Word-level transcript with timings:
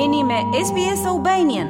jeni 0.00 0.24
me 0.24 0.38
SBS 0.66 1.04
Aubanian. 1.06 1.68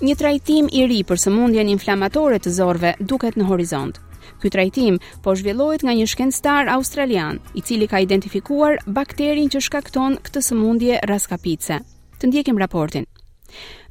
Një 0.00 0.16
trajtim 0.18 0.66
i 0.74 0.80
ri 0.90 0.96
për 1.06 1.20
sëmundjen 1.24 1.70
inflamatore 1.70 2.40
të 2.42 2.50
zorve 2.56 2.90
duket 3.12 3.38
në 3.38 3.46
horizont. 3.52 4.00
Ky 4.42 4.50
trajtim 4.54 4.96
po 5.22 5.36
zhvillohet 5.38 5.84
nga 5.86 5.94
një 6.00 6.08
shkencëtar 6.14 6.72
australian, 6.74 7.38
i 7.54 7.62
cili 7.68 7.86
ka 7.92 8.00
identifikuar 8.02 8.80
bakterin 8.98 9.52
që 9.54 9.62
shkakton 9.68 10.18
këtë 10.26 10.42
sëmundje 10.48 10.98
rraskapice. 11.12 11.78
Të 12.18 12.32
ndjekim 12.32 12.58
raportin. 12.58 13.06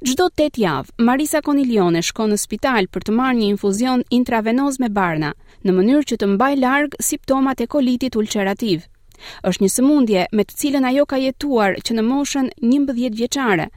Çdo 0.04 0.28
8 0.36 0.60
javë, 0.62 0.92
Marisa 1.00 1.40
Konilione 1.42 2.04
shkon 2.04 2.34
në 2.36 2.42
spital 2.44 2.92
për 2.92 3.08
të 3.08 3.16
marrë 3.16 3.40
një 3.40 3.50
infuzion 3.56 4.04
intravenoz 4.20 4.82
me 4.84 4.92
barna, 5.00 5.32
në 5.64 5.80
mënyrë 5.80 6.06
që 6.12 6.20
të 6.22 6.30
mbajë 6.36 6.60
larg 6.66 7.00
simptomat 7.02 7.64
e 7.64 7.72
kolitit 7.72 8.16
ulcerativ, 8.20 8.84
është 9.52 9.64
një 9.66 9.70
sëmundje 9.78 10.26
me 10.40 10.46
të 10.48 10.58
cilën 10.62 10.88
ajo 10.92 11.06
ka 11.14 11.20
jetuar 11.24 11.78
që 11.88 11.96
në 11.98 12.06
moshën 12.12 12.50
11 12.62 13.16
vjeçare 13.20 13.68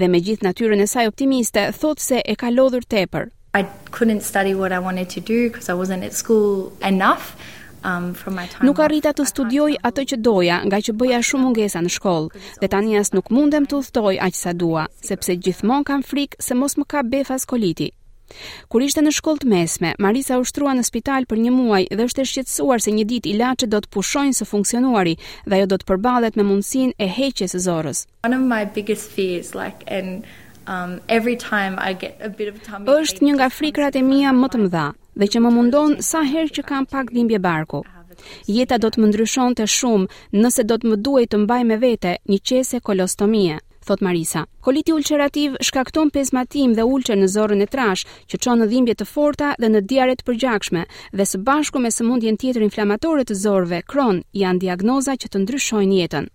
dhe 0.00 0.08
me 0.08 0.20
gjithë 0.26 0.46
natyrën 0.48 0.84
e 0.84 0.88
saj 0.94 1.08
optimiste 1.12 1.66
thotë 1.82 2.06
se 2.06 2.22
e 2.24 2.34
ka 2.40 2.50
lodhur 2.54 2.86
tepër. 2.94 3.28
I 3.60 3.62
couldn't 3.92 4.24
study 4.24 4.54
what 4.54 4.72
I 4.72 4.78
wanted 4.80 5.08
to 5.16 5.20
do 5.20 5.38
because 5.48 5.68
I 5.72 5.76
wasn't 5.82 6.04
at 6.08 6.16
school 6.22 6.72
enough. 6.88 7.32
Um 7.88 8.06
from 8.20 8.34
my 8.36 8.42
time. 8.52 8.66
Nuk 8.66 8.80
arrita 8.82 9.12
të 9.14 9.22
studioj 9.30 9.70
atë 9.86 10.04
që 10.12 10.16
doja, 10.26 10.56
nga 10.66 10.80
që 10.82 10.94
bëja 10.98 11.20
shumë 11.28 11.44
mungesa 11.46 11.78
në 11.84 11.92
shkollë, 11.94 12.40
dhe 12.62 12.68
tani 12.72 12.96
as 12.98 13.12
nuk 13.14 13.30
mundem 13.30 13.68
të 13.70 13.76
udhtoj 13.78 14.16
aq 14.26 14.38
sa 14.40 14.52
dua, 14.62 14.88
sepse 15.10 15.36
gjithmonë 15.46 15.86
kam 15.86 16.02
frikë 16.02 16.42
se 16.42 16.58
mos 16.58 16.74
më 16.80 16.88
ka 16.90 17.04
befas 17.12 17.46
koliti. 17.46 17.92
Kur 18.72 18.82
ishte 18.86 19.02
në 19.04 19.12
shkollë 19.18 19.42
të 19.44 19.48
mesme, 19.52 19.92
Marisa 20.04 20.38
u 20.40 20.44
shtrua 20.50 20.74
në 20.78 20.84
spital 20.88 21.26
për 21.30 21.40
një 21.44 21.52
muaj 21.56 21.84
dhe 21.98 22.06
është 22.08 22.22
e 22.24 22.28
shqetësuar 22.32 22.84
se 22.84 22.92
një 22.96 23.04
ditë 23.12 23.30
ilaçet 23.32 23.70
do 23.74 23.80
të 23.84 23.92
pushojnë 23.96 24.36
së 24.40 24.48
funksionuari 24.52 25.14
dhe 25.46 25.56
ajo 25.58 25.68
do 25.72 25.78
të 25.82 25.88
përballet 25.90 26.36
me 26.40 26.46
mundësinë 26.50 26.96
e 26.98 27.08
heqjes 27.18 27.56
së 27.56 27.62
zorrës. 27.68 28.04
One 28.28 28.36
of 28.40 28.44
my 28.54 28.60
biggest 28.78 29.14
fears 29.16 29.54
like 29.62 29.86
and 29.98 30.28
um 30.76 30.94
every 31.18 31.36
time 31.46 31.78
I 31.88 31.94
get 32.04 32.18
a 32.24 32.28
bit 32.28 32.50
of 32.52 32.60
tummy 32.66 32.84
ache. 32.84 32.98
Është 33.00 33.24
një 33.28 33.36
nga 33.38 33.48
frikrat 33.60 33.96
e 33.96 34.02
mia 34.12 34.32
më 34.42 34.48
të 34.54 34.62
mëdha 34.64 34.86
dhe 35.22 35.30
që 35.34 35.44
më 35.46 35.54
mundon 35.58 35.98
sa 36.12 36.24
herë 36.32 36.52
që 36.58 36.66
kam 36.72 36.90
pak 36.94 37.14
dhimbje 37.14 37.40
barku. 37.50 37.82
Jeta 38.50 38.76
do 38.82 38.88
të 38.90 39.00
më 39.02 39.08
ndryshonte 39.12 39.64
shumë 39.78 40.42
nëse 40.42 40.66
do 40.68 40.76
të 40.82 40.92
më 40.92 41.00
duhej 41.06 41.28
të 41.32 41.42
mbaj 41.46 41.62
me 41.70 41.76
vete 41.86 42.14
një 42.32 42.38
qese 42.50 42.80
kolostomie 42.88 43.60
thot 43.88 44.00
Marisa. 44.00 44.46
Koliti 44.60 44.92
ulcerativ 44.92 45.56
shkakton 45.60 46.10
pesmatim 46.14 46.74
dhe 46.76 46.84
ulqen 46.92 47.20
në 47.24 47.28
zorën 47.34 47.64
e 47.64 47.68
trash, 47.72 48.04
që 48.28 48.36
çon 48.44 48.60
në 48.62 48.68
dhimbje 48.72 48.96
të 49.00 49.06
forta 49.12 49.52
dhe 49.60 49.70
në 49.74 49.80
diare 49.90 50.14
të 50.16 50.26
përgjakshme, 50.28 50.82
dhe 51.18 51.26
së 51.30 51.40
bashku 51.48 51.80
me 51.82 51.92
sëmundjen 51.94 52.36
tjetër 52.42 52.66
inflamatore 52.68 53.24
të 53.24 53.38
zorëve, 53.44 53.80
Crohn, 53.90 54.20
janë 54.44 54.60
diagnoza 54.66 55.16
që 55.20 55.32
të 55.32 55.42
ndryshojnë 55.44 56.00
jetën. 56.02 56.28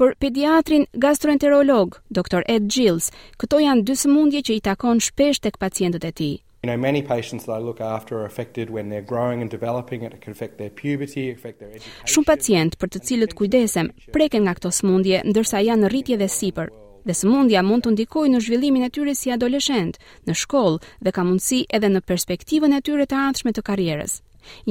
Për 0.00 0.16
pediatrin 0.22 0.88
gastroenterolog, 1.04 2.00
Dr. 2.10 2.42
Ed 2.54 2.66
Gilles, 2.74 3.12
këto 3.38 3.62
janë 3.62 3.86
dy 3.86 3.98
sëmundje 4.02 4.42
që 4.48 4.56
i 4.58 4.64
takon 4.70 5.02
shpesh 5.08 5.44
tek 5.46 5.60
pacientët 5.62 6.10
e 6.10 6.14
tij 6.22 6.34
you 6.64 6.66
know 6.66 6.78
many 6.78 7.02
patients 7.02 7.44
that 7.44 7.52
I 7.60 7.62
look 7.62 7.80
after 7.82 8.14
are 8.20 8.24
affected 8.24 8.70
when 8.70 8.88
they're 8.88 9.04
growing 9.14 9.42
and 9.42 9.50
developing 9.50 10.00
it 10.02 10.18
can 10.22 10.30
affect 10.30 10.56
their 10.56 10.70
puberty 10.70 11.30
affect 11.36 11.58
their 11.60 11.70
education 11.76 12.04
Shumë 12.12 12.28
pacient 12.30 12.78
për 12.80 12.92
të 12.94 13.00
cilët 13.08 13.34
kujdesem 13.36 13.90
preken 14.16 14.46
nga 14.46 14.54
këto 14.56 14.70
sëmundje 14.78 15.20
ndërsa 15.28 15.60
janë 15.66 15.84
në 15.84 15.90
rritje 15.92 16.16
dhe 16.22 16.30
sipër 16.38 16.70
dhe 17.04 17.16
sëmundja 17.20 17.60
mund 17.68 17.84
të 17.84 17.92
ndikojë 17.98 18.32
në 18.32 18.40
zhvillimin 18.46 18.86
e 18.88 18.90
tyre 18.96 19.12
si 19.20 19.34
adoleshent 19.36 20.00
në 20.26 20.38
shkollë 20.40 20.80
dhe 21.04 21.12
ka 21.18 21.26
mundësi 21.28 21.60
edhe 21.76 21.92
në 21.92 22.04
perspektivën 22.10 22.78
e 22.78 22.82
tyre 22.86 23.06
të 23.12 23.20
ardhshme 23.26 23.52
të 23.58 23.66
karrierës 23.68 24.18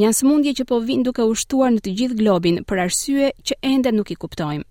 janë 0.06 0.18
sëmundje 0.24 0.58
që 0.62 0.70
po 0.74 0.82
vijnë 0.90 1.08
duke 1.12 1.30
u 1.30 1.38
shtuar 1.46 1.76
në 1.78 1.86
të 1.86 1.94
gjithë 2.02 2.22
globin 2.24 2.64
për 2.66 2.88
arsye 2.88 3.30
që 3.52 3.62
ende 3.76 3.94
nuk 4.00 4.10
i 4.10 4.18
kuptojmë 4.26 4.66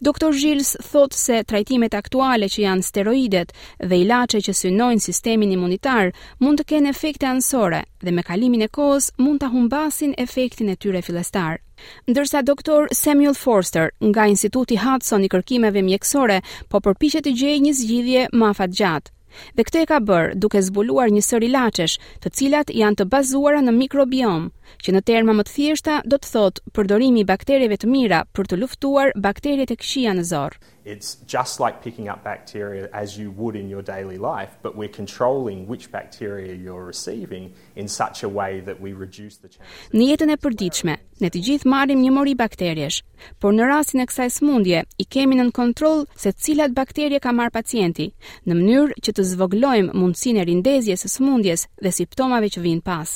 Doktor 0.00 0.32
Gjils 0.32 0.74
thot 0.90 1.14
se 1.16 1.38
trajtimet 1.46 1.94
aktuale 1.96 2.46
që 2.52 2.62
janë 2.64 2.84
steroidet 2.86 3.54
dhe 3.90 3.98
ilaçe 4.04 4.40
që 4.46 4.54
synojnë 4.58 5.02
sistemin 5.04 5.52
imunitar 5.56 6.12
mund 6.40 6.60
të 6.62 6.68
kenë 6.72 6.92
efekte 6.94 7.28
anësore 7.30 7.80
dhe 8.04 8.14
me 8.18 8.22
kalimin 8.28 8.64
e 8.66 8.68
kohës 8.78 9.10
mund 9.18 9.42
ta 9.44 9.50
humbasin 9.54 10.14
efektin 10.26 10.70
e 10.72 10.76
tyre 10.84 11.02
fillestar. 11.06 11.60
Ndërsa 12.08 12.44
doktor 12.46 12.86
Samuel 12.94 13.34
Forster, 13.44 13.90
nga 14.04 14.28
Instituti 14.34 14.78
Hudson 14.84 15.24
i 15.26 15.32
kërkimeve 15.32 15.82
mjekësore, 15.88 16.40
po 16.70 16.80
përpiqet 16.86 17.26
të 17.26 17.34
gjejë 17.42 17.64
një 17.66 17.74
zgjidhje 17.82 18.24
më 18.42 18.52
gjatë. 18.80 19.10
Dhe 19.56 19.62
këtë 19.68 19.80
e 19.84 19.86
ka 19.90 19.96
bërë 20.08 20.34
duke 20.44 20.60
zbuluar 20.66 21.12
një 21.14 21.22
sër 21.28 21.46
ilaçesh, 21.48 21.96
të 22.24 22.32
cilat 22.40 22.72
janë 22.80 22.98
të 23.00 23.06
bazuara 23.14 23.62
në 23.66 23.74
mikrobiom, 23.80 24.44
që 24.84 24.94
në 24.96 25.04
terma 25.12 25.36
më 25.40 25.46
të 25.48 25.54
thjeshta 25.56 25.96
do 26.14 26.20
të 26.22 26.32
thotë 26.36 26.74
përdorimi 26.80 27.24
i 27.24 27.28
baktereve 27.32 27.80
të 27.84 27.90
mira 27.96 28.20
për 28.38 28.52
të 28.52 28.60
luftuar 28.62 29.14
bakteret 29.28 29.74
e 29.74 29.78
këqija 29.84 30.16
në 30.20 30.28
zorr 30.32 30.60
it's 30.84 31.16
just 31.26 31.60
like 31.60 31.82
picking 31.82 32.08
up 32.08 32.22
bacteria 32.22 32.88
as 32.92 33.18
you 33.18 33.30
would 33.32 33.56
in 33.56 33.68
your 33.68 33.82
daily 33.82 34.18
life 34.18 34.50
but 34.62 34.76
we're 34.76 34.88
controlling 34.88 35.66
which 35.66 35.90
bacteria 35.90 36.54
you're 36.54 36.84
receiving 36.84 37.52
in 37.76 37.88
such 37.88 38.22
a 38.22 38.28
way 38.28 38.60
that 38.60 38.80
we 38.80 38.92
reduce 38.92 39.38
the 39.38 39.48
chance 39.48 39.64
Në 39.92 40.08
jetën 40.12 40.30
e 40.34 40.38
përditshme 40.44 40.96
ne 41.22 41.30
të 41.32 41.42
gjithë 41.48 41.70
marrim 41.70 42.00
një 42.02 42.10
mori 42.10 42.34
bakteriesh, 42.38 43.00
por 43.40 43.54
në 43.54 43.68
rastin 43.70 44.02
e 44.02 44.08
kësaj 44.10 44.26
sëmundje 44.38 44.80
i 44.98 45.04
kemi 45.06 45.38
nën 45.38 45.52
kontroll 45.54 46.04
se 46.18 46.32
cilat 46.46 46.74
bakterie 46.74 47.20
ka 47.22 47.32
marr 47.32 47.54
pacienti 47.54 48.10
në 48.48 48.58
mënyrë 48.60 48.98
që 49.04 49.14
të 49.16 49.26
zvoglojmë 49.32 49.94
mundësinë 49.94 50.42
e 50.42 50.48
rindezjes 50.50 51.06
së 51.06 51.12
sëmundjes 51.18 51.68
dhe 51.80 51.94
simptomave 51.96 52.50
që 52.54 52.64
vijnë 52.66 52.84
pas 52.84 53.14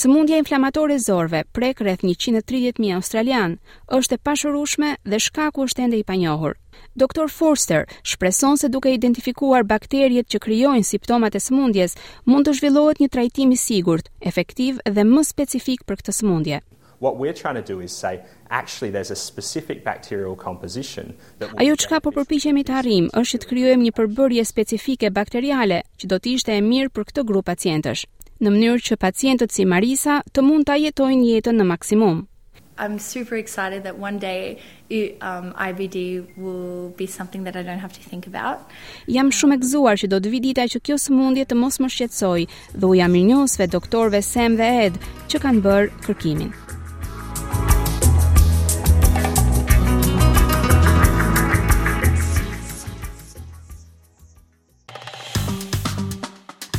Sëmundja 0.00 0.38
inflamatore 0.40 0.96
zorve 1.02 1.44
prek 1.54 1.80
rreth 1.84 2.02
130 2.06 2.80
mijë 2.82 2.96
australian, 2.98 3.54
është 3.94 4.18
e 4.18 4.22
pashurushme 4.26 4.88
dhe 5.06 5.20
shkaku 5.26 5.66
është 5.68 5.84
ende 5.86 6.00
i 6.00 6.06
panjohur. 6.08 6.56
Doktor 6.98 7.30
Forster 7.30 7.86
shpreson 8.12 8.58
se 8.58 8.68
duke 8.72 8.92
identifikuar 8.96 9.64
bakteriet 9.74 10.26
që 10.32 10.42
krijojnë 10.46 10.88
simptomat 10.88 11.38
e 11.38 11.44
sëmundjes, 11.46 11.94
mund 12.28 12.48
të 12.48 12.56
zhvillohet 12.58 13.00
një 13.02 13.08
trajtim 13.14 13.54
i 13.54 13.58
sigurt, 13.66 14.08
efektiv 14.32 14.80
dhe 14.98 15.06
më 15.14 15.24
specifik 15.30 15.86
për 15.86 16.02
këtë 16.02 16.16
sëmundje. 16.20 16.60
What 17.02 17.16
we're 17.18 17.34
trying 17.34 17.58
to 17.58 17.66
do 17.72 17.80
is 17.82 17.90
say 17.90 18.20
actually 18.48 18.90
there's 18.92 19.10
a 19.10 19.18
specific 19.20 19.82
bacterial 19.84 20.36
composition 20.38 21.16
that 21.38 21.50
Ajo 21.58 21.74
çka 21.82 21.98
po 22.04 22.12
përpiqemi 22.14 22.62
të 22.68 22.76
arrijmë 22.80 23.10
është 23.22 23.40
të 23.42 23.50
krijojmë 23.52 23.86
një 23.88 23.94
përbërje 23.96 24.44
specifike 24.52 25.10
bakteriale 25.16 25.82
që 25.98 26.10
do 26.14 26.18
të 26.22 26.36
ishte 26.38 26.54
e 26.54 26.62
mirë 26.68 26.94
për 26.94 27.08
këtë 27.10 27.24
grup 27.32 27.50
pacientësh 27.50 28.04
në 28.42 28.50
mënyrë 28.50 28.82
që 28.84 28.96
pacientët 29.02 29.54
si 29.54 29.64
Marisa 29.70 30.16
të 30.34 30.42
mund 30.42 30.66
ta 30.66 30.74
jetojnë 30.82 31.28
jetën 31.28 31.54
në 31.60 31.66
maksimum. 31.68 32.24
I'm 32.82 32.96
super 32.98 33.36
excited 33.38 33.84
that 33.86 33.98
one 34.02 34.18
day 34.18 34.56
um 35.28 35.50
IBD 35.66 36.02
will 36.44 36.88
be 37.00 37.06
something 37.16 37.46
that 37.48 37.54
I 37.54 37.62
don't 37.68 37.78
have 37.84 37.92
to 37.98 38.02
think 38.08 38.26
about. 38.32 38.64
Jam 39.18 39.30
shumë 39.38 39.58
e 39.60 39.62
gëzuar 39.64 39.94
që 40.02 40.10
do 40.14 40.18
të 40.24 40.32
vi 40.34 40.40
dita 40.48 40.66
që 40.74 40.82
kjo 40.88 40.98
sëmundje 41.04 41.46
të 41.52 41.60
mos 41.62 41.78
më 41.84 41.92
shqetësoj 41.96 42.38
dhe 42.74 42.90
u 42.90 42.94
jam 43.02 43.14
mirënjohës 43.18 43.58
ve 43.62 43.70
doktorëve 43.78 44.24
Sam 44.32 44.58
dhe 44.62 44.72
Ed 44.90 44.98
që 45.30 45.44
kanë 45.46 45.66
bërë 45.68 45.94
kërkimin. 46.08 46.54